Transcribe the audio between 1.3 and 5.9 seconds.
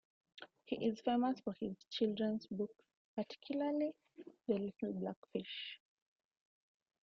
for his children's books, particularly "The Little Black Fish".